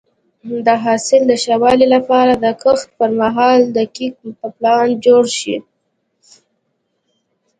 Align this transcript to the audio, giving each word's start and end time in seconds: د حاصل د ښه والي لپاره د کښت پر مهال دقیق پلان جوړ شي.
د 0.65 0.67
حاصل 0.83 1.21
د 1.27 1.33
ښه 1.43 1.55
والي 1.61 1.87
لپاره 1.95 2.33
د 2.43 2.45
کښت 2.63 2.87
پر 2.97 3.09
مهال 3.21 3.59
دقیق 3.77 4.13
پلان 4.41 4.87
جوړ 5.05 5.23
شي. 5.39 5.55